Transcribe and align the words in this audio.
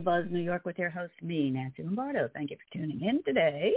The 0.00 0.04
Buzz 0.04 0.24
New 0.30 0.40
York 0.40 0.64
with 0.64 0.78
your 0.78 0.88
host, 0.88 1.12
me, 1.20 1.50
Nancy 1.50 1.82
Lombardo. 1.82 2.28
Thank 2.32 2.50
you 2.50 2.56
for 2.56 2.78
tuning 2.78 3.02
in 3.02 3.22
today. 3.22 3.74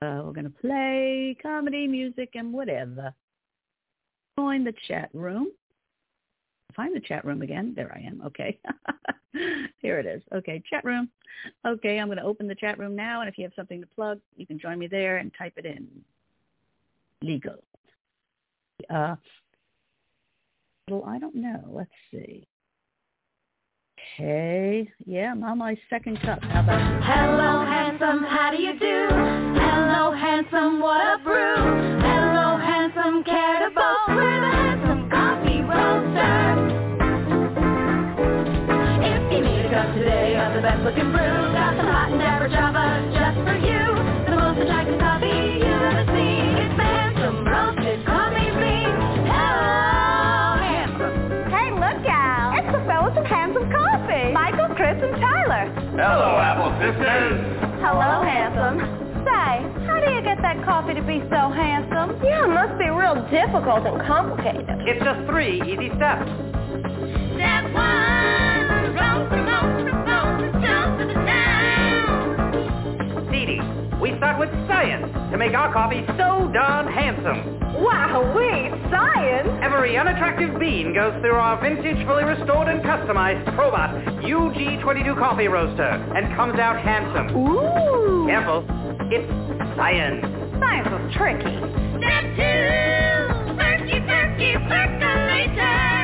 Uh, 0.00 0.22
we're 0.24 0.32
going 0.32 0.44
to 0.44 0.50
play 0.50 1.36
comedy, 1.42 1.88
music, 1.88 2.30
and 2.34 2.52
whatever. 2.52 3.12
Join 4.38 4.62
the 4.62 4.74
chat 4.86 5.10
room. 5.12 5.48
Find 6.76 6.94
the 6.94 7.00
chat 7.00 7.24
room 7.24 7.42
again. 7.42 7.72
There 7.74 7.92
I 7.92 8.06
am. 8.06 8.22
Okay. 8.26 8.58
Here 9.78 9.98
it 9.98 10.06
is. 10.06 10.22
Okay, 10.32 10.62
chat 10.70 10.84
room. 10.84 11.08
Okay, 11.66 11.98
I'm 11.98 12.06
going 12.06 12.18
to 12.18 12.24
open 12.24 12.46
the 12.46 12.54
chat 12.54 12.78
room 12.78 12.94
now, 12.94 13.20
and 13.20 13.28
if 13.28 13.38
you 13.38 13.44
have 13.44 13.52
something 13.56 13.80
to 13.80 13.86
plug, 13.88 14.20
you 14.36 14.46
can 14.46 14.58
join 14.58 14.78
me 14.78 14.86
there 14.86 15.16
and 15.16 15.32
type 15.36 15.54
it 15.56 15.66
in. 15.66 15.88
Legal. 17.22 17.56
Uh, 18.88 19.16
I 21.04 21.18
don't 21.18 21.34
know. 21.34 21.62
Let's 21.66 21.90
see. 22.12 22.46
Okay. 24.14 24.90
Yeah, 25.04 25.32
I'm 25.32 25.42
on 25.44 25.58
my 25.58 25.76
second 25.90 26.20
cup. 26.20 26.42
How 26.42 26.60
about 26.60 26.78
you? 26.78 27.00
Hello, 27.02 27.64
handsome, 27.66 28.22
how 28.24 28.50
do 28.50 28.62
you 28.62 28.78
do? 28.78 29.55
Hey, 52.02 52.12
look! 52.12 52.64
It's 52.64 52.72
the 52.76 52.82
fellas 52.86 53.16
of 53.16 53.24
Handsome 53.26 53.70
Coffee. 53.70 54.32
Michael, 54.32 54.68
Chris, 54.76 54.96
and 55.00 55.16
Tyler. 55.20 55.70
Hello, 55.96 56.36
Apple 56.36 56.72
Sisters. 56.80 57.40
Hello, 57.80 58.22
handsome. 58.22 58.80
Say, 59.24 59.64
how 59.86 60.00
do 60.04 60.10
you 60.12 60.22
get 60.22 60.40
that 60.42 60.62
coffee 60.64 60.94
to 60.94 61.02
be 61.02 61.20
so 61.30 61.50
handsome? 61.50 62.20
Yeah, 62.22 62.44
it 62.44 62.52
must 62.52 62.78
be 62.78 62.88
real 62.90 63.16
difficult 63.30 63.86
and 63.86 64.00
complicated. 64.06 64.66
It's 64.86 65.02
just 65.02 65.26
three 65.26 65.60
easy 65.62 65.88
steps. 65.96 66.28
Step 67.34 67.64
one, 67.74 68.94
roast, 68.94 69.28
promote, 69.32 69.68
promote, 69.82 70.05
start 74.16 74.38
with 74.38 74.50
science 74.68 75.06
to 75.30 75.38
make 75.38 75.54
our 75.54 75.72
coffee 75.72 76.04
so 76.18 76.50
darn 76.52 76.86
handsome. 76.92 77.60
Wow, 77.82 78.32
we 78.34 78.70
science! 78.90 79.48
Every 79.62 79.98
unattractive 79.98 80.58
bean 80.58 80.94
goes 80.94 81.12
through 81.20 81.34
our 81.36 81.60
vintage, 81.60 82.06
fully 82.06 82.24
restored 82.24 82.68
and 82.68 82.80
customized 82.82 83.44
Probat 83.54 84.24
UG22 84.24 85.18
coffee 85.18 85.48
roaster 85.48 85.82
and 85.82 86.34
comes 86.34 86.58
out 86.58 86.80
handsome. 86.80 87.36
Ooh! 87.36 88.26
Careful, 88.26 88.64
it's 89.12 89.28
science. 89.76 90.24
Science 90.58 90.88
was 90.90 91.14
tricky. 91.16 91.56
Step 92.00 92.24
two, 92.36 93.56
perky, 93.56 94.00
perky, 94.00 94.52
percolator. 94.68 95.95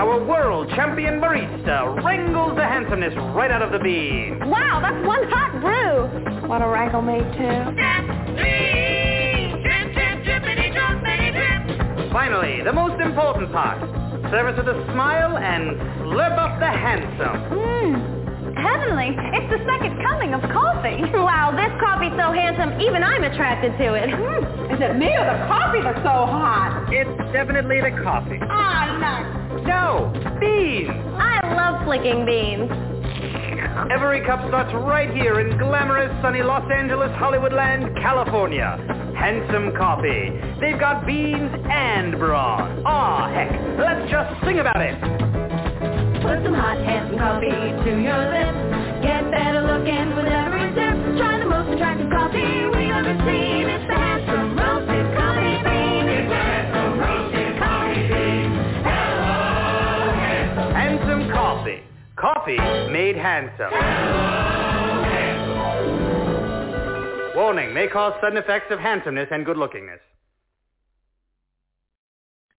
Our 0.00 0.16
world 0.24 0.70
champion 0.74 1.20
barista 1.20 1.84
wrangles 2.02 2.56
the 2.56 2.64
handsomeness 2.64 3.12
right 3.36 3.50
out 3.50 3.60
of 3.60 3.70
the 3.70 3.78
bean. 3.78 4.40
Wow, 4.48 4.80
that's 4.80 4.96
one 5.06 5.28
hot 5.28 5.60
brew. 5.60 6.48
What 6.48 6.62
a 6.64 6.68
wrangle 6.72 7.02
made 7.04 7.28
too. 7.36 7.60
Step 7.76 8.08
three, 8.32 9.52
drip, 9.60 9.92
drip, 9.92 10.24
drippity, 10.24 10.72
droppity, 10.72 11.36
drip. 11.36 12.10
Finally, 12.16 12.64
the 12.64 12.72
most 12.72 12.96
important 12.96 13.52
part. 13.52 13.76
Serve 14.32 14.48
it 14.48 14.64
with 14.64 14.72
a 14.72 14.80
smile 14.96 15.36
and 15.36 15.76
slurp 16.00 16.32
up 16.40 16.56
the 16.64 16.72
handsome. 16.72 17.36
Mmm. 17.52 18.56
Heavenly. 18.56 19.12
It's 19.36 19.52
the 19.52 19.60
second 19.68 20.00
coming 20.00 20.32
of 20.32 20.40
coffee. 20.48 21.04
Wow, 21.12 21.52
this 21.52 21.70
coffee's 21.78 22.16
so 22.16 22.32
handsome, 22.32 22.80
even 22.80 23.04
I'm 23.04 23.22
attracted 23.22 23.76
to 23.76 23.94
it. 24.00 24.08
Is 24.72 24.80
it 24.80 24.96
me 24.96 25.12
or 25.12 25.28
the 25.28 25.44
coffee 25.44 25.84
that's 25.84 26.00
so 26.00 26.24
hot? 26.24 26.88
It's 26.88 27.32
definitely 27.32 27.82
the 27.84 27.92
coffee. 28.02 28.40
Ah, 28.48 28.96
nuts. 28.96 29.39
No, 29.70 30.10
beans. 30.40 30.90
I 31.14 31.38
love 31.54 31.86
flicking 31.86 32.26
beans. 32.26 32.66
Every 33.94 34.20
cup 34.26 34.42
starts 34.48 34.74
right 34.74 35.14
here 35.14 35.38
in 35.38 35.56
glamorous 35.58 36.10
sunny 36.22 36.42
Los 36.42 36.68
Angeles, 36.74 37.10
Hollywoodland, 37.22 37.94
California. 38.02 38.74
Handsome 39.14 39.70
coffee. 39.78 40.34
They've 40.60 40.78
got 40.78 41.06
beans 41.06 41.54
and 41.70 42.18
brawn. 42.18 42.82
Aw, 42.84 43.30
heck, 43.30 43.50
let's 43.78 44.10
just 44.10 44.44
sing 44.44 44.58
about 44.58 44.82
it. 44.82 44.98
Put 46.18 46.42
some 46.42 46.54
hot 46.54 46.82
handsome 46.82 47.18
coffee 47.18 47.46
to 47.48 47.90
your 47.94 48.22
lips. 48.26 48.58
Get 49.06 49.30
better 49.30 49.62
looking 49.70 50.16
with 50.18 50.26
every 50.26 50.66
sip. 50.74 50.98
Try 51.14 51.38
the 51.38 51.46
most 51.46 51.70
attractive 51.70 52.10
coffee 52.10 52.66
we've 52.74 52.90
ever 52.90 53.14
seen. 53.22 53.59
Made 62.56 63.16
handsome. 63.16 63.70
Warning, 67.36 67.72
may 67.72 67.86
cause 67.88 68.12
sudden 68.20 68.38
effects 68.38 68.66
of 68.70 68.78
handsomeness 68.78 69.28
and 69.30 69.44
good-lookingness. 69.44 70.00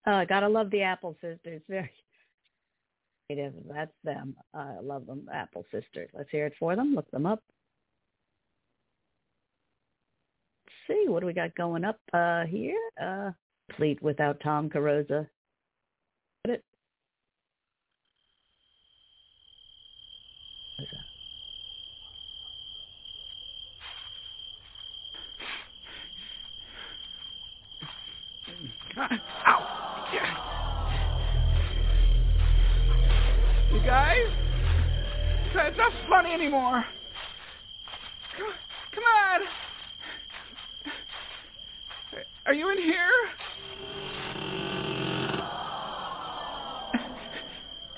Uh, 0.05 0.25
gotta 0.25 0.47
love 0.47 0.71
the 0.71 0.81
Apple 0.81 1.15
Sisters. 1.21 1.61
Very 1.69 1.91
creative. 3.27 3.53
That's 3.69 3.91
them. 4.03 4.35
I 4.53 4.79
love 4.81 5.05
them, 5.05 5.29
Apple 5.31 5.65
Sisters. 5.71 6.09
Let's 6.13 6.29
hear 6.31 6.47
it 6.47 6.53
for 6.59 6.75
them. 6.75 6.95
Look 6.95 7.09
them 7.11 7.25
up. 7.25 7.43
Let's 10.65 10.99
see 10.99 11.09
what 11.09 11.19
do 11.19 11.27
we 11.27 11.33
got 11.33 11.53
going 11.55 11.83
up 11.83 11.99
uh, 12.13 12.45
here. 12.45 12.79
Uh, 13.01 13.31
complete 13.69 14.01
without 14.01 14.39
Tom 14.43 14.69
Carosa. 14.69 15.27
Put 16.43 16.55
it. 16.55 16.63
Ow! 29.01 30.07
Yeah. 30.13 30.37
You 33.73 33.79
guys? 33.85 34.27
That's 35.55 35.77
not 35.77 35.91
funny 36.07 36.33
anymore. 36.33 36.85
Come, 38.37 38.53
come 38.93 39.03
on. 39.03 39.41
Are 42.45 42.53
you 42.53 42.69
in 42.71 42.77
here? 42.77 43.09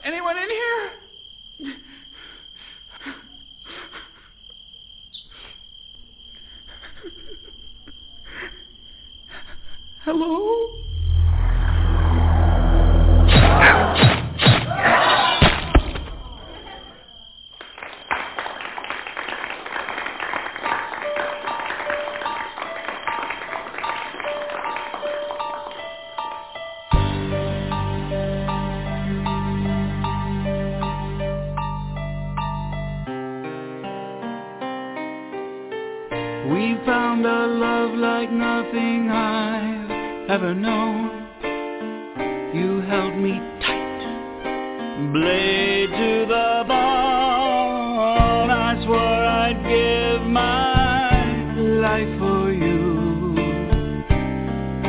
Anyone 0.06 0.38
in 0.38 0.50
here? 0.50 0.92
Hello? 10.06 10.83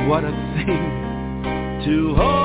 What 0.07 0.23
a 0.23 0.33
thing 0.55 1.83
to 1.87 2.15
hold 2.15 2.44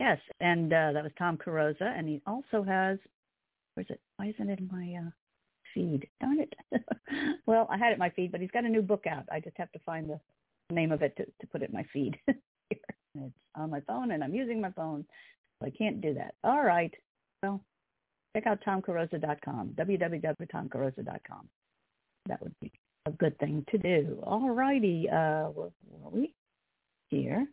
Yes, 0.00 0.18
and 0.40 0.72
uh, 0.72 0.92
that 0.92 1.02
was 1.02 1.12
Tom 1.18 1.36
Carosa, 1.36 1.82
and 1.82 2.08
he 2.08 2.22
also 2.26 2.62
has. 2.62 2.98
Where's 3.74 3.90
it? 3.90 4.00
Why 4.16 4.28
isn't 4.28 4.48
it 4.48 4.58
in 4.58 4.68
my 4.72 4.98
uh, 4.98 5.10
feed? 5.74 6.08
Darn 6.22 6.40
it! 6.40 6.54
well, 7.46 7.68
I 7.70 7.76
had 7.76 7.90
it 7.90 7.94
in 7.94 7.98
my 7.98 8.08
feed, 8.08 8.32
but 8.32 8.40
he's 8.40 8.50
got 8.50 8.64
a 8.64 8.68
new 8.68 8.80
book 8.80 9.04
out. 9.06 9.24
I 9.30 9.40
just 9.40 9.58
have 9.58 9.70
to 9.72 9.78
find 9.80 10.08
the 10.08 10.18
name 10.74 10.90
of 10.90 11.02
it 11.02 11.14
to, 11.18 11.26
to 11.26 11.46
put 11.52 11.60
it 11.60 11.68
in 11.68 11.74
my 11.74 11.84
feed. 11.92 12.16
it's 12.70 12.82
on 13.54 13.68
my 13.68 13.80
phone, 13.80 14.12
and 14.12 14.24
I'm 14.24 14.34
using 14.34 14.58
my 14.58 14.70
phone, 14.70 15.04
so 15.60 15.66
I 15.66 15.70
can't 15.70 16.00
do 16.00 16.14
that. 16.14 16.34
All 16.44 16.64
right. 16.64 16.94
Well, 17.42 17.60
check 18.34 18.46
out 18.46 18.64
tomcarosa.com. 18.66 19.74
www.tomcarosa.com. 19.78 21.48
That 22.26 22.42
would 22.42 22.54
be 22.62 22.72
a 23.04 23.10
good 23.10 23.38
thing 23.38 23.66
to 23.70 23.76
do. 23.76 24.18
All 24.22 24.48
righty. 24.48 25.10
Uh, 25.10 25.48
where 25.48 25.70
were 25.90 26.10
we? 26.10 26.34
Here 27.10 27.46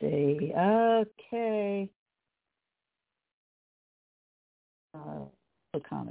see. 0.00 0.52
Okay. 0.56 1.90
Uh. 4.94 5.26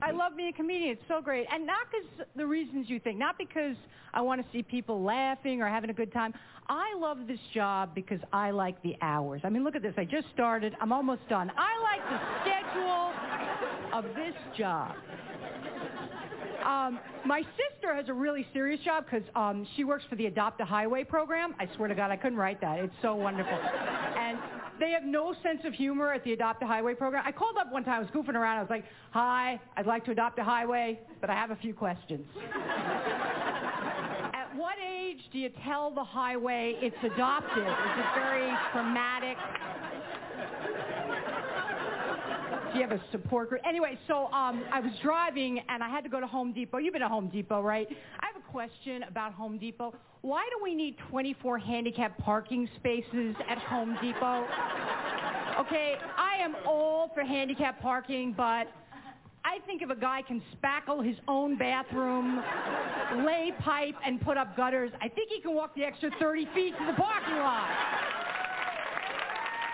I 0.02 0.12
love 0.12 0.38
being 0.38 0.54
a 0.54 0.54
comedian. 0.54 0.92
It's 0.92 1.02
so 1.10 1.22
great. 1.22 1.46
And 1.52 1.68
not 1.68 1.80
because 1.92 2.28
the 2.38 2.48
reasons 2.48 2.90
you 2.90 2.98
think, 3.00 3.20
not 3.20 3.38
because 3.38 3.76
I 4.14 4.22
want 4.22 4.42
to 4.42 4.48
see 4.54 4.64
people 4.64 5.04
laughing 5.04 5.62
or 5.62 5.68
having 5.68 5.90
a 5.90 5.94
good 5.94 6.14
time. 6.14 6.34
I 6.70 6.96
love 6.98 7.18
this 7.28 7.40
job 7.54 7.94
because 7.94 8.20
I 8.32 8.52
like 8.52 8.82
the 8.84 8.96
hours. 9.02 9.42
I 9.44 9.50
mean, 9.50 9.66
look 9.66 9.76
at 9.76 9.82
this. 9.82 9.94
I 9.98 10.06
just 10.06 10.28
started. 10.34 10.76
I'm 10.80 10.94
almost 10.94 11.28
done. 11.28 11.52
I 11.58 11.74
like 11.84 12.10
the 12.10 12.20
schedule 12.42 13.12
of 13.94 14.06
this 14.16 14.36
job. 14.58 14.96
Um, 16.66 17.00
my 17.26 17.42
sister 17.42 17.94
has 17.94 18.10
a 18.10 18.14
really 18.14 18.46
serious 18.54 18.80
job 18.82 19.06
because 19.06 19.28
um, 19.36 19.68
she 19.76 19.84
works 19.84 20.04
for 20.10 20.16
the 20.16 20.26
Adopt 20.26 20.62
a 20.62 20.66
Highway 20.66 21.04
program. 21.04 21.56
I 21.60 21.68
swear 21.76 21.88
to 21.88 21.96
God, 21.96 22.12
I 22.12 22.16
couldn't 22.16 22.38
write 22.38 22.62
that. 22.62 22.80
It's 22.80 22.94
so 23.02 23.16
wonderful. 23.16 23.54
And 23.54 24.38
they 24.80 24.92
have 24.92 25.04
no 25.04 25.34
sense 25.44 25.62
of 25.66 25.74
humor 25.74 26.14
at 26.14 26.24
the 26.24 26.34
Adopt 26.34 26.64
a 26.64 26.68
Highway 26.68 26.96
program. 26.96 27.24
I 27.26 27.32
called 27.32 27.58
up 27.58 27.72
one 27.72 27.84
time. 27.84 27.96
I 27.96 28.00
was 28.00 28.10
goofing 28.10 28.36
around. 28.36 28.58
I 28.58 28.62
was 28.62 28.70
like, 28.70 28.86
"Hi, 29.12 29.60
I'd 29.76 29.86
like 29.86 30.06
to 30.06 30.12
adopt 30.12 30.40
a 30.40 30.44
highway, 30.44 31.00
but 31.22 31.30
I 31.30 31.34
have 31.34 31.52
a 31.52 31.56
few 31.58 31.74
questions." 31.74 32.26
at 34.34 34.56
what 34.56 34.76
age 34.80 35.20
do 35.32 35.40
you 35.40 35.50
tell 35.66 35.92
the 35.92 36.04
highway 36.04 36.76
it's 36.82 36.96
adopted? 37.04 37.68
Is 37.68 37.98
it 37.98 38.06
very 38.16 38.52
traumatic? 38.72 39.38
Do 42.48 42.56
you 42.76 42.82
have 42.82 42.92
a 42.92 43.02
support 43.12 43.50
group? 43.50 43.62
Anyway, 43.68 43.98
so 44.08 44.26
um, 44.28 44.64
I 44.72 44.80
was 44.80 44.92
driving 45.02 45.62
and 45.70 45.84
I 45.84 45.90
had 45.90 46.04
to 46.04 46.10
go 46.10 46.20
to 46.20 46.28
Home 46.28 46.54
Depot. 46.54 46.78
You've 46.78 46.94
been 46.94 47.02
to 47.02 47.08
Home 47.08 47.30
Depot, 47.30 47.62
right? 47.62 47.88
I 48.20 48.26
have 48.26 48.36
a 48.42 48.52
question 48.52 49.04
about 49.04 49.34
Home 49.34 49.58
Depot. 49.58 49.94
Why 50.22 50.48
do 50.52 50.64
we 50.64 50.76
need 50.76 50.98
24 51.10 51.60
handicap 51.60 52.18
parking 52.20 52.70
spaces 52.76 53.36
at 53.50 53.58
Home 53.60 53.98
Depot? 54.02 54.46
Okay, 55.60 55.96
I 56.18 56.42
am 56.42 56.56
all 56.66 57.12
for 57.14 57.24
handicap 57.24 57.82
parking, 57.82 58.34
but 58.36 58.68
I 59.46 59.60
think 59.66 59.82
if 59.82 59.90
a 59.90 59.96
guy 59.96 60.22
can 60.22 60.42
spackle 60.56 61.06
his 61.06 61.16
own 61.28 61.58
bathroom, 61.58 62.44
lay 63.26 63.52
pipe, 63.60 63.96
and 64.06 64.22
put 64.22 64.38
up 64.38 64.56
gutters, 64.56 64.92
I 65.02 65.08
think 65.08 65.30
he 65.30 65.42
can 65.42 65.56
walk 65.56 65.76
the 65.76 65.84
extra 65.84 66.12
30 66.20 66.48
feet 66.54 66.78
to 66.78 66.86
the 66.86 66.94
parking 66.94 67.36
lot. 67.36 67.70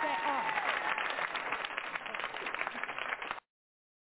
Say, 0.01 0.15
oh. 0.27 0.41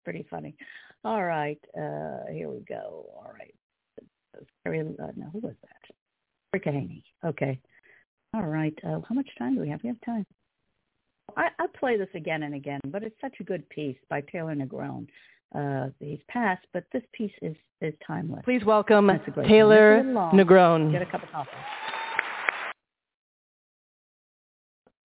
Pretty 0.06 0.26
funny. 0.30 0.56
All 1.04 1.24
right, 1.24 1.60
uh, 1.76 2.32
here 2.32 2.50
we 2.50 2.64
go. 2.70 3.08
All 3.16 3.34
right. 3.38 3.54
Carrie, 4.64 4.82
uh, 4.82 5.08
no, 5.16 5.30
who 5.34 5.40
was 5.40 5.56
that? 5.64 5.96
Rick 6.54 6.66
Haney. 6.66 7.04
Okay. 7.26 7.60
All 8.36 8.46
right. 8.46 8.78
Uh, 8.84 9.00
how 9.08 9.16
much 9.16 9.28
time 9.38 9.56
do 9.56 9.62
we 9.62 9.70
have? 9.70 9.82
We 9.84 9.90
have 9.90 10.02
time. 10.06 10.26
I, 11.36 11.48
I 11.58 11.68
play 11.80 11.98
this 11.98 12.10
again 12.14 12.44
and 12.44 12.54
again, 12.54 12.80
but 12.86 13.02
it's 13.02 13.16
such 13.20 13.36
a 13.40 13.44
good 13.44 13.68
piece 13.70 13.98
by 14.10 14.22
Taylor 14.22 14.54
Negron. 14.54 15.08
Uh, 15.54 15.90
he's 16.00 16.20
passed, 16.28 16.66
but 16.72 16.84
this 16.94 17.04
piece 17.14 17.32
is 17.42 17.56
is 17.82 17.94
timeless. 18.06 18.42
Please 18.44 18.64
welcome 18.64 19.08
That's 19.08 19.28
a 19.28 19.32
great 19.32 19.48
Taylor 19.48 19.98
one. 19.98 20.00
It's 20.00 20.06
a 20.06 20.08
little 20.08 20.22
long. 20.22 20.34
Negron. 20.34 20.92
Get 20.92 21.02
a 21.02 21.06
cup 21.06 21.24
of 21.24 21.32
coffee. 21.32 21.50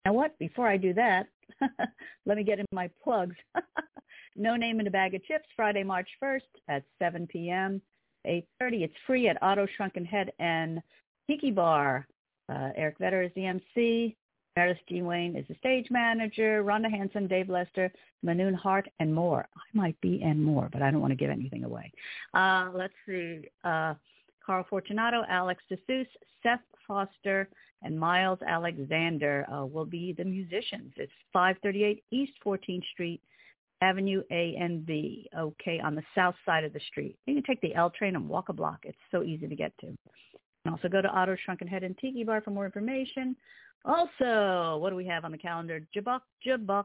Now 0.05 0.13
what? 0.13 0.39
Before 0.39 0.69
I 0.69 0.77
do 0.77 0.93
that, 0.95 1.29
let 2.27 2.37
me 2.37 2.45
get 2.45 2.59
in 2.59 2.67
my 2.73 2.91
plugs. 3.03 3.37
no 4.37 4.57
Name 4.57 4.81
in 4.81 4.87
a 4.87 4.91
Bag 4.91 5.15
of 5.15 5.25
Chips, 5.25 5.49
Friday, 5.57 5.83
March 5.83 6.09
1st 6.23 6.41
at 6.69 6.85
7 6.99 7.27
p.m., 7.27 7.81
8.30. 8.27 8.45
It's 8.83 8.95
free 9.07 9.29
at 9.29 9.43
Otto 9.43 9.67
Shrunken 9.77 10.05
Head 10.05 10.33
and 10.39 10.81
Tiki 11.27 11.51
Bar. 11.51 12.07
Uh, 12.49 12.71
Eric 12.77 12.99
Vetter 12.99 13.27
is 13.27 13.33
the 13.35 13.47
MC. 13.47 14.17
Meredith 14.57 14.83
G. 14.89 15.03
Wayne 15.03 15.35
is 15.35 15.47
the 15.49 15.55
stage 15.57 15.87
manager. 15.91 16.63
Rhonda 16.63 16.91
Hanson, 16.91 17.27
Dave 17.27 17.49
Lester, 17.49 17.91
Manoon 18.25 18.55
Hart, 18.55 18.89
and 19.01 19.15
more. 19.15 19.49
I 19.57 19.61
might 19.73 19.99
be 20.01 20.21
and 20.23 20.43
more, 20.43 20.69
but 20.73 20.83
I 20.83 20.91
don't 20.91 21.01
want 21.01 21.13
to 21.13 21.17
give 21.17 21.31
anything 21.31 21.65
away. 21.65 21.91
Uh, 22.35 22.69
let's 22.75 22.93
see. 23.07 23.49
Uh, 23.65 23.95
Carl 24.45 24.67
Fortunato, 24.69 25.25
Alex 25.29 25.63
DeSuze, 25.71 26.07
Seth 26.43 26.61
Foster, 26.87 27.49
and 27.83 27.99
Miles 27.99 28.39
Alexander 28.47 29.47
uh, 29.53 29.65
will 29.65 29.85
be 29.85 30.13
the 30.13 30.25
musicians. 30.25 30.93
It's 30.97 31.13
538 31.33 32.05
East 32.11 32.33
14th 32.45 32.85
Street, 32.93 33.21
Avenue 33.83 34.23
A 34.31 34.57
and 34.59 34.87
B, 34.87 35.29
okay, 35.37 35.81
on 35.81 35.97
the 35.97 36.03
south 36.15 36.37
side 36.47 36.63
of 36.63 36.73
the 36.73 36.81
street. 36.89 37.19
You 37.27 37.35
can 37.35 37.43
take 37.43 37.61
the 37.61 37.75
L 37.75 37.91
train 37.91 38.15
and 38.15 38.29
walk 38.29 38.49
a 38.49 38.53
block. 38.53 38.79
It's 38.85 38.97
so 39.11 39.25
easy 39.25 39.49
to 39.49 39.57
get 39.57 39.77
to. 39.81 39.89
And 39.89 40.73
also 40.73 40.89
go 40.89 41.03
to 41.03 41.09
Otto 41.09 41.37
Shrunken 41.45 41.67
Head 41.67 41.83
and 41.83 41.99
Tiki 41.99 42.23
Bar 42.23 42.41
for 42.43 42.53
more 42.53 42.65
information. 42.65 43.37
Also, 43.85 44.79
what 44.79 44.91
do 44.91 44.97
we 44.97 45.07
have 45.07 45.25
on 45.25 45.33
the 45.33 45.39
calendar? 45.39 45.81
Jabuk, 45.95 46.21
Jabuk. 46.47 46.85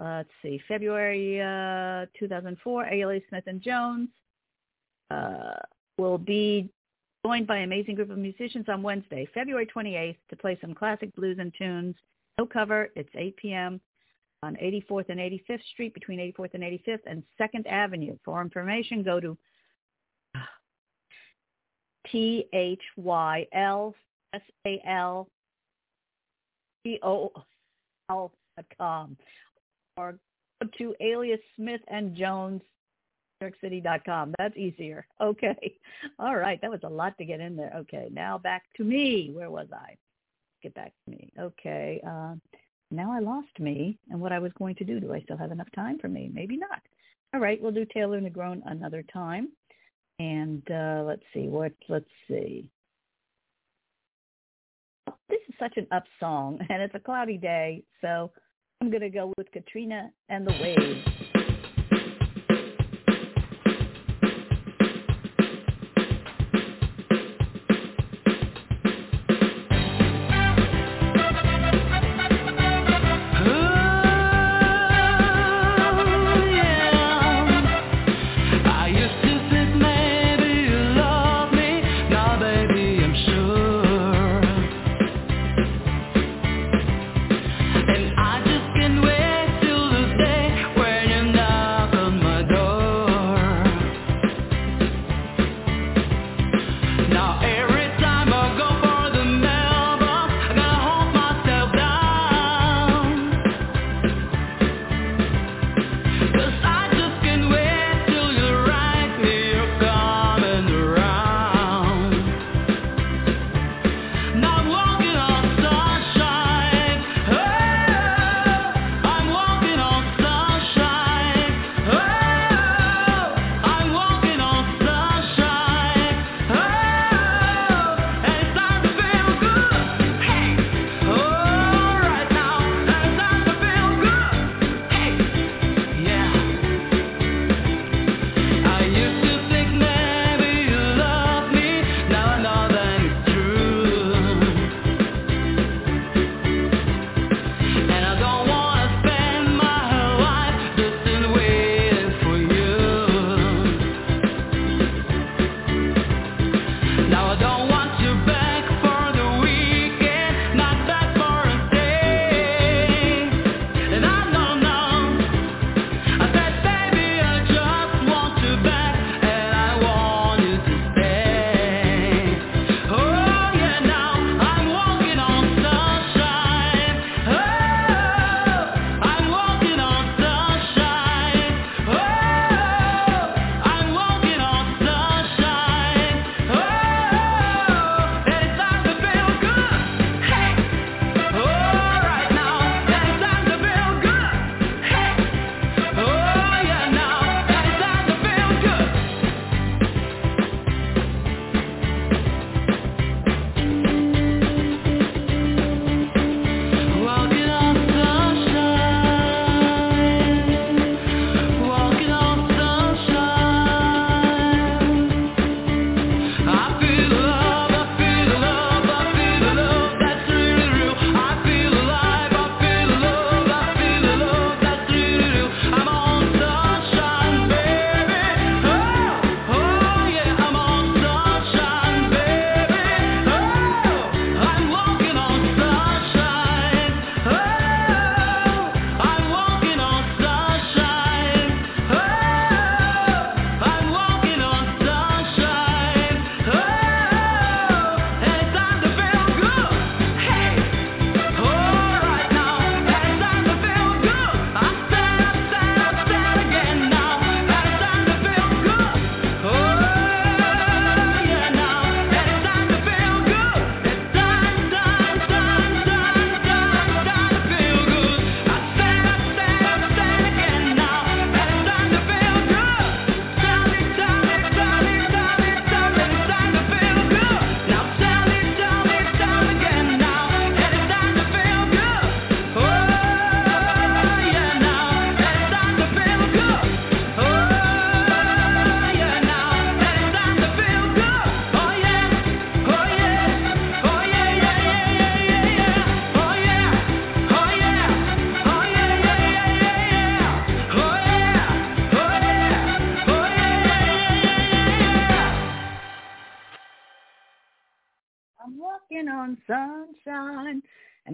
Uh, 0.00 0.18
let's 0.18 0.28
see, 0.40 0.60
February 0.68 1.40
uh, 1.40 2.06
2004, 2.18 2.84
Ailey 2.84 3.20
Smith 3.28 3.44
and 3.48 3.60
Jones 3.60 4.08
uh, 5.10 5.54
will 5.98 6.16
be 6.16 6.70
joined 7.26 7.48
by 7.48 7.58
an 7.58 7.64
amazing 7.64 7.96
group 7.96 8.10
of 8.10 8.16
musicians 8.16 8.66
on 8.68 8.82
Wednesday, 8.82 9.28
February 9.34 9.66
28th, 9.66 10.16
to 10.30 10.36
play 10.36 10.56
some 10.60 10.74
classic 10.74 11.14
blues 11.16 11.38
and 11.40 11.52
tunes. 11.58 11.96
No 12.38 12.46
cover. 12.46 12.88
It's 12.94 13.10
8 13.14 13.36
p.m. 13.36 13.80
on 14.42 14.54
84th 14.56 15.08
and 15.08 15.20
85th 15.20 15.64
Street 15.72 15.94
between 15.94 16.18
84th 16.18 16.54
and 16.54 16.62
85th 16.62 17.00
and 17.06 17.22
2nd 17.40 17.66
Avenue. 17.66 18.16
For 18.24 18.40
information, 18.40 19.02
go 19.02 19.20
to 19.20 19.36
T 22.10 22.46
H 22.52 22.82
Y 22.96 23.46
L 23.52 23.94
S 24.32 24.40
A 24.66 24.82
L 24.86 25.28
T 26.84 26.98
O 27.02 27.30
L 28.10 28.32
dot 28.56 28.66
com 28.76 29.16
or 29.96 30.18
go 30.62 30.68
to 30.78 30.94
alias 31.00 31.40
Smith 31.56 31.80
and 31.88 32.16
Jones 32.16 32.62
NewYorkCity.com. 33.42 34.34
That's 34.38 34.56
easier. 34.56 35.06
Okay. 35.20 35.74
All 36.18 36.36
right. 36.36 36.58
That 36.62 36.70
was 36.70 36.80
a 36.82 36.88
lot 36.88 37.16
to 37.18 37.26
get 37.26 37.40
in 37.40 37.54
there. 37.54 37.72
Okay. 37.76 38.08
Now 38.10 38.38
back 38.38 38.62
to 38.76 38.84
me. 38.84 39.30
Where 39.32 39.50
was 39.50 39.68
I? 39.72 39.96
Get 40.62 40.74
back 40.74 40.92
to 41.04 41.10
me. 41.10 41.30
Okay. 41.38 42.00
Uh, 42.06 42.34
now 42.90 43.12
I 43.12 43.20
lost 43.20 43.58
me 43.58 43.98
and 44.10 44.20
what 44.20 44.32
I 44.32 44.38
was 44.38 44.52
going 44.58 44.74
to 44.76 44.84
do. 44.84 45.00
Do 45.00 45.12
I 45.12 45.20
still 45.20 45.36
have 45.36 45.52
enough 45.52 45.70
time 45.74 45.98
for 45.98 46.08
me? 46.08 46.30
Maybe 46.32 46.56
not. 46.56 46.80
All 47.32 47.40
right. 47.40 47.60
We'll 47.60 47.72
do 47.72 47.86
Taylor 47.92 48.20
Negron 48.20 48.60
another 48.66 49.04
time. 49.12 49.48
And 50.18 50.62
uh, 50.70 51.04
let's 51.06 51.22
see. 51.32 51.48
What? 51.48 51.72
Let's 51.88 52.10
see. 52.28 52.68
This 55.28 55.40
is 55.48 55.54
such 55.58 55.76
an 55.76 55.86
up 55.92 56.04
song, 56.18 56.58
and 56.68 56.82
it's 56.82 56.94
a 56.94 57.00
cloudy 57.00 57.38
day, 57.38 57.84
so 58.00 58.30
I'm 58.80 58.90
going 58.90 59.02
to 59.02 59.10
go 59.10 59.32
with 59.38 59.50
Katrina 59.52 60.10
and 60.28 60.46
the 60.46 60.52
Waves. 60.52 61.19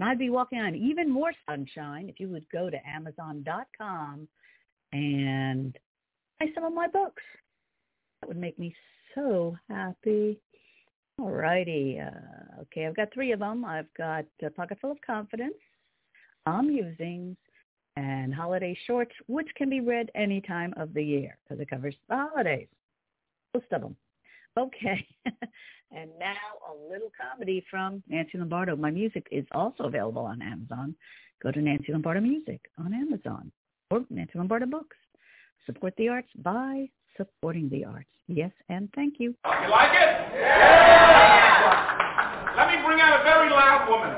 I'd 0.07 0.17
be 0.17 0.29
walking 0.29 0.59
on 0.59 0.73
even 0.73 1.11
more 1.11 1.33
sunshine 1.49 2.07
if 2.07 2.17
you 2.17 2.29
would 2.29 2.45
go 2.49 2.69
to 2.69 2.77
Amazon.com 2.87 4.25
and 4.93 5.77
buy 6.39 6.45
some 6.55 6.63
of 6.63 6.73
my 6.73 6.87
books. 6.87 7.21
That 8.21 8.29
would 8.29 8.37
make 8.37 8.57
me 8.57 8.73
so 9.13 9.57
happy. 9.69 10.39
All 11.19 11.31
righty. 11.31 11.99
Uh, 11.99 12.61
okay, 12.61 12.85
I've 12.85 12.95
got 12.95 13.13
three 13.13 13.33
of 13.33 13.39
them. 13.39 13.65
I've 13.65 13.93
got 13.97 14.23
a 14.41 14.49
Pocket 14.49 14.77
Full 14.79 14.93
of 14.93 14.97
Confidence, 15.05 15.57
I'm 16.45 16.69
using, 16.69 17.35
and 17.97 18.33
Holiday 18.33 18.77
Shorts, 18.87 19.13
which 19.27 19.49
can 19.57 19.69
be 19.69 19.81
read 19.81 20.09
any 20.15 20.39
time 20.39 20.73
of 20.77 20.93
the 20.93 21.03
year 21.03 21.37
because 21.43 21.61
it 21.61 21.69
covers 21.69 21.95
the 22.07 22.15
holidays. 22.15 22.69
Most 23.53 23.65
of 23.73 23.81
them. 23.81 23.97
Okay. 24.57 25.05
and 25.91 26.09
now 26.19 26.33
a 26.67 26.73
little 26.91 27.11
comedy 27.13 27.63
from 27.69 28.01
Nancy 28.09 28.37
Lombardo. 28.37 28.75
My 28.75 28.89
music 28.89 29.27
is 29.31 29.45
also 29.51 29.83
available 29.83 30.23
on 30.23 30.41
Amazon. 30.41 30.95
Go 31.43 31.51
to 31.51 31.61
Nancy 31.61 31.91
Lombardo 31.91 32.21
Music 32.21 32.59
on 32.79 32.93
Amazon 32.93 33.51
or 33.91 34.03
Nancy 34.09 34.33
Lombardo 34.35 34.65
Books. 34.65 34.97
Support 35.67 35.93
the 35.97 36.07
arts 36.09 36.29
by 36.37 36.89
supporting 37.15 37.69
the 37.69 37.85
arts. 37.85 38.09
Yes, 38.27 38.51
and 38.69 38.89
thank 38.95 39.19
you. 39.19 39.35
Oh, 39.45 39.53
you 39.61 39.69
like 39.69 39.91
it? 39.91 40.09
Yeah! 40.41 41.77
Let 42.57 42.67
me 42.73 42.81
bring 42.83 42.99
out 42.99 43.21
a 43.21 43.23
very 43.23 43.49
loud 43.49 43.85
woman. 43.85 44.09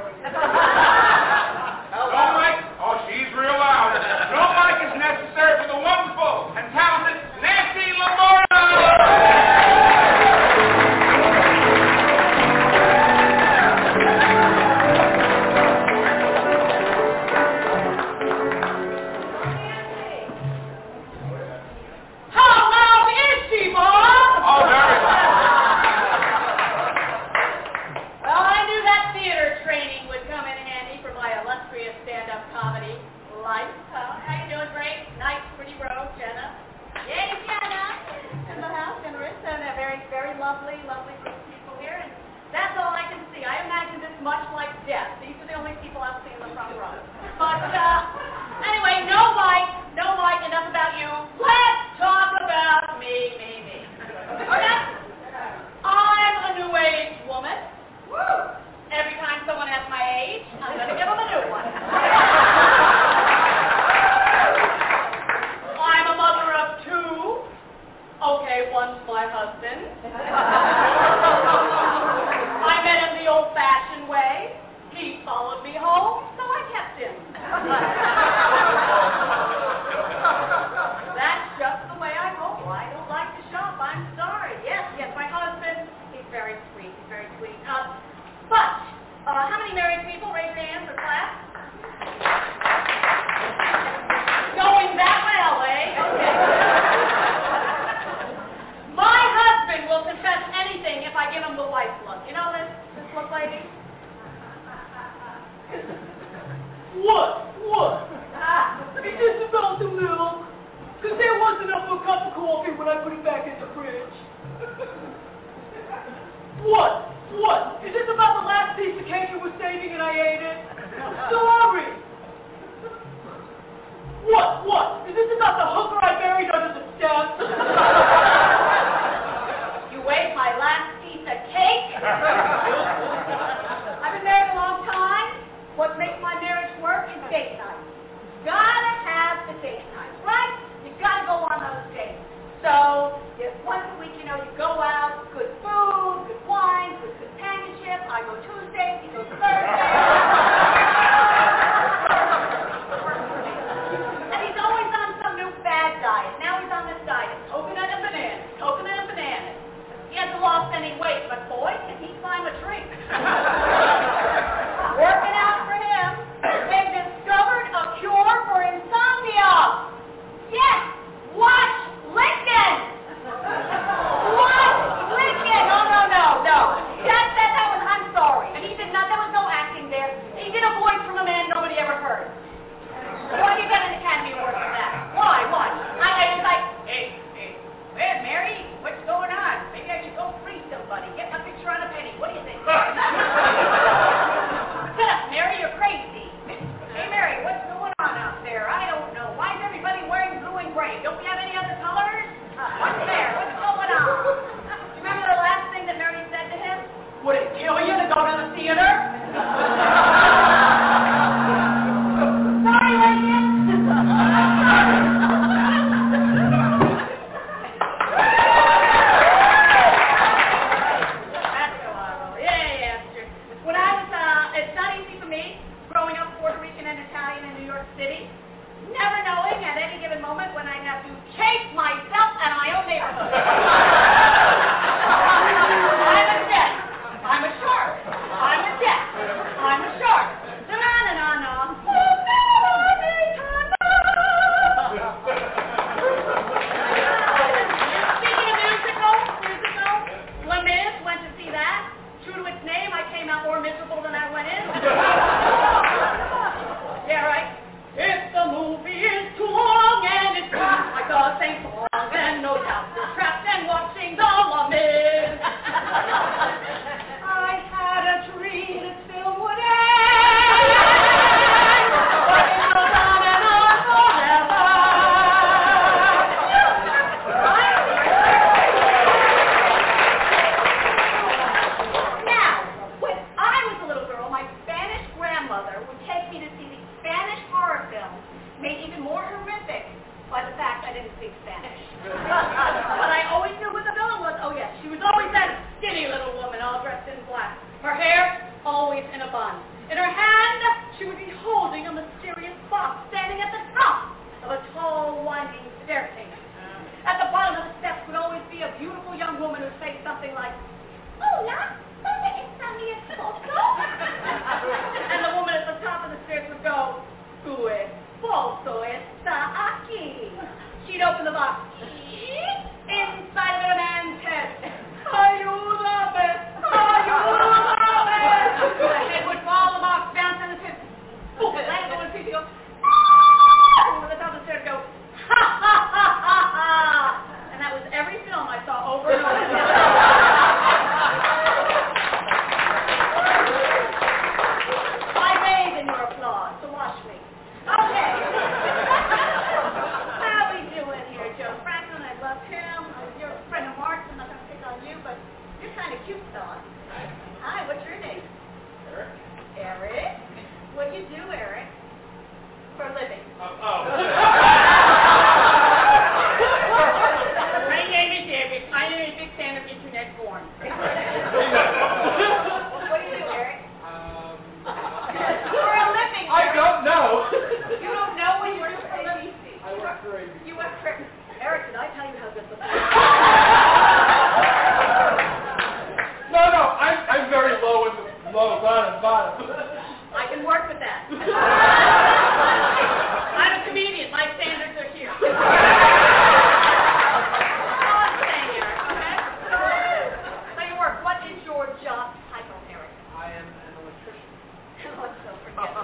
Don't 1.99 2.34
like? 2.39 2.63
Oh, 2.80 2.95
she's 3.12 3.28
real 3.36 3.60
loud. 3.60 3.99
Don't 4.32 4.56
like 4.56 4.80
is 4.88 4.95
necessary 4.95 5.67
for 5.67 5.67
the 5.75 5.80
wonderful 5.84 6.56
and 6.56 6.71
talented. 6.71 6.88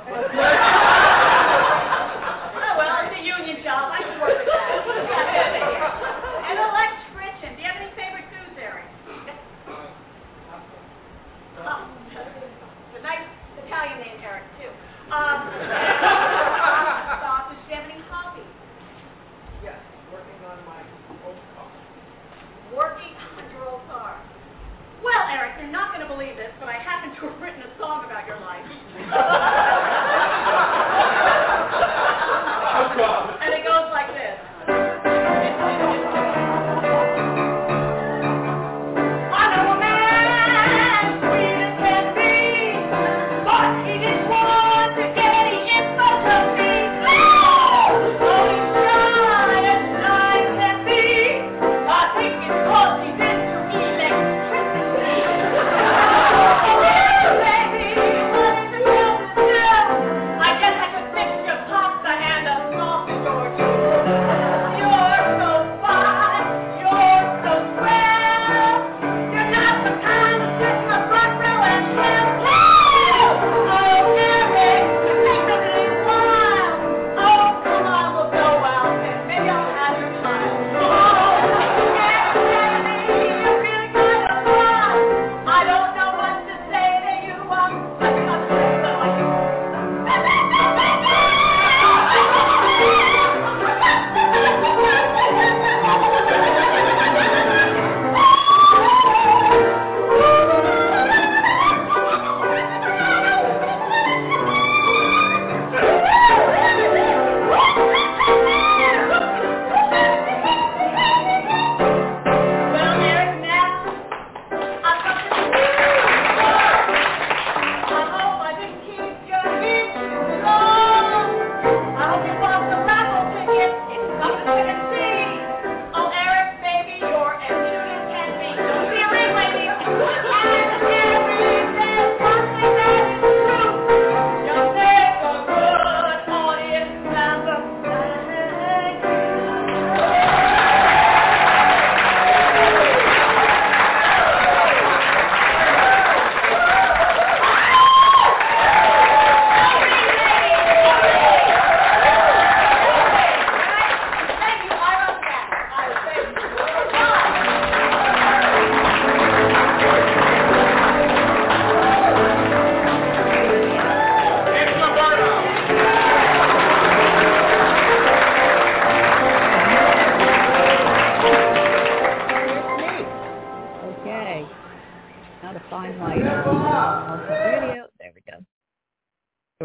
Yeah. 0.07 0.44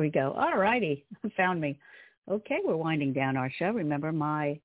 We 0.00 0.10
go. 0.10 0.32
All 0.32 0.56
righty. 0.58 1.04
Found 1.36 1.60
me. 1.60 1.78
Okay, 2.30 2.58
we're 2.64 2.76
winding 2.76 3.12
down 3.12 3.36
our 3.36 3.50
show. 3.58 3.70
Remember, 3.70 4.12
my 4.12 4.58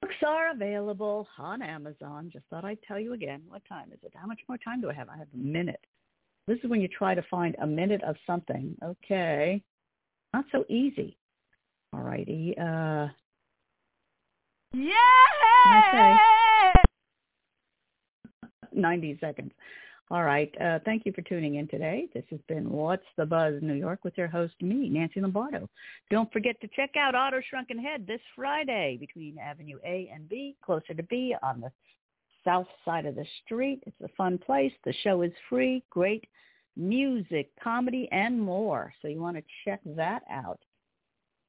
books 0.00 0.14
are 0.26 0.50
available 0.52 1.26
on 1.38 1.62
Amazon. 1.62 2.30
Just 2.32 2.44
thought 2.50 2.64
I'd 2.64 2.82
tell 2.86 3.00
you 3.00 3.14
again. 3.14 3.42
What 3.48 3.62
time 3.68 3.90
is 3.92 3.98
it? 4.02 4.12
How 4.14 4.26
much 4.26 4.40
more 4.48 4.58
time 4.58 4.80
do 4.80 4.90
I 4.90 4.94
have? 4.94 5.08
I 5.08 5.16
have 5.16 5.28
a 5.34 5.36
minute. 5.36 5.80
This 6.46 6.58
is 6.62 6.70
when 6.70 6.80
you 6.80 6.88
try 6.88 7.14
to 7.14 7.22
find 7.28 7.56
a 7.60 7.66
minute 7.66 8.02
of 8.04 8.14
something. 8.26 8.76
Okay. 8.84 9.62
Not 10.32 10.44
so 10.52 10.64
easy. 10.68 11.16
All 11.92 12.00
righty. 12.00 12.54
Uh, 12.60 13.08
Yeah! 14.72 14.92
90 18.72 19.18
seconds. 19.20 19.52
All 20.08 20.22
right. 20.22 20.54
Uh, 20.60 20.78
thank 20.84 21.04
you 21.04 21.12
for 21.12 21.22
tuning 21.22 21.56
in 21.56 21.66
today. 21.66 22.06
This 22.14 22.22
has 22.30 22.38
been 22.46 22.70
What's 22.70 23.06
the 23.16 23.26
Buzz 23.26 23.54
New 23.60 23.74
York 23.74 24.04
with 24.04 24.16
your 24.16 24.28
host, 24.28 24.54
me, 24.62 24.88
Nancy 24.88 25.20
Lombardo. 25.20 25.68
Don't 26.10 26.32
forget 26.32 26.60
to 26.60 26.68
check 26.68 26.90
out 26.96 27.16
Otto 27.16 27.40
Shrunken 27.50 27.78
Head 27.78 28.06
this 28.06 28.20
Friday 28.36 28.98
between 29.00 29.36
Avenue 29.38 29.78
A 29.84 30.08
and 30.14 30.28
B, 30.28 30.54
closer 30.64 30.94
to 30.94 31.02
B 31.02 31.34
on 31.42 31.60
the 31.60 31.72
south 32.44 32.68
side 32.84 33.04
of 33.04 33.16
the 33.16 33.26
street. 33.44 33.82
It's 33.84 34.00
a 34.00 34.08
fun 34.16 34.38
place. 34.38 34.72
The 34.84 34.94
show 35.02 35.22
is 35.22 35.32
free. 35.48 35.82
Great 35.90 36.24
music, 36.76 37.50
comedy, 37.62 38.08
and 38.12 38.40
more. 38.40 38.92
So 39.02 39.08
you 39.08 39.20
want 39.20 39.36
to 39.36 39.42
check 39.64 39.80
that 39.96 40.22
out. 40.30 40.60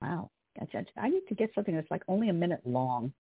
Wow. 0.02 0.32
I 0.98 1.10
need 1.10 1.28
to 1.30 1.36
get 1.36 1.52
something 1.54 1.76
that's 1.76 1.92
like 1.92 2.02
only 2.08 2.30
a 2.30 2.34
minute 2.34 2.62
long. 2.66 3.14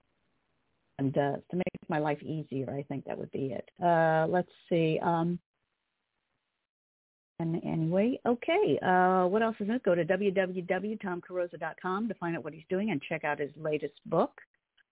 And 0.99 1.17
uh, 1.17 1.37
to 1.51 1.57
make 1.57 1.67
my 1.89 1.99
life 1.99 2.23
easier, 2.23 2.71
I 2.71 2.83
think 2.83 3.05
that 3.05 3.19
would 3.19 3.31
be 3.31 3.53
it. 3.53 3.69
Uh, 3.83 4.27
let's 4.29 4.51
see. 4.69 4.99
Um, 5.03 5.39
and 7.39 7.63
anyway, 7.65 8.19
okay. 8.25 8.79
Uh, 8.83 9.27
what 9.27 9.43
else 9.43 9.57
is 9.61 9.69
it? 9.69 9.83
Go 9.83 9.95
to 9.95 10.05
www.tomcarosa.com 10.05 12.09
to 12.09 12.15
find 12.15 12.37
out 12.37 12.45
what 12.45 12.55
he's 12.55 12.65
doing 12.71 12.91
and 12.91 13.03
check 13.03 13.25
out 13.25 13.39
his 13.39 13.51
latest 13.57 13.95
book. 14.07 14.41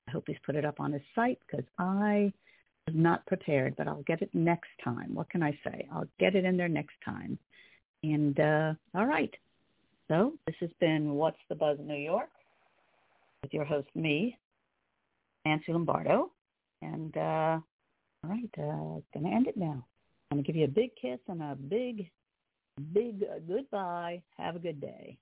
I 0.09 0.11
hope 0.11 0.25
he's 0.27 0.37
put 0.45 0.57
it 0.57 0.67
up 0.67 0.81
on 0.81 0.93
his 0.93 1.01
site 1.15 1.39
because 1.47 1.65
I 1.79 2.33
was 2.87 2.95
not 2.95 3.25
prepared, 3.27 3.77
but 3.77 3.89
I'll 3.89 4.03
get 4.03 4.21
it 4.21 4.29
next 4.35 4.69
time. 4.83 5.15
What 5.15 5.31
can 5.31 5.43
I 5.43 5.59
say? 5.65 5.89
I'll 5.91 6.09
get 6.21 6.35
it 6.35 6.45
in 6.45 6.59
there 6.59 6.69
next 6.69 6.97
time. 7.03 7.39
And 8.03 8.39
uh, 8.39 8.75
all 8.95 9.07
right. 9.07 9.35
So 10.09 10.35
this 10.47 10.57
has 10.61 10.69
been 10.81 11.15
What's 11.15 11.39
the 11.49 11.55
Buzz 11.55 11.79
New 11.81 11.97
York 11.97 12.29
with 13.43 13.55
your 13.55 13.65
host, 13.65 13.89
me, 13.95 14.37
Nancy 15.45 15.73
Lombardo. 15.73 16.31
And 16.83 17.17
uh, 17.17 17.59
all 18.23 18.31
right, 18.31 18.51
uh, 18.59 19.19
to 19.19 19.27
end 19.27 19.47
it 19.47 19.57
now. 19.57 19.85
I'm 20.31 20.43
to 20.43 20.47
give 20.47 20.57
you 20.57 20.65
a 20.65 20.69
big 20.69 20.91
kiss 21.01 21.19
and 21.29 21.43
a 21.43 21.55
big, 21.55 22.11
big 22.93 23.23
uh, 23.23 23.39
goodbye. 23.47 24.23
Have 24.37 24.57
a 24.57 24.59
good 24.59 24.81
day. 24.81 25.19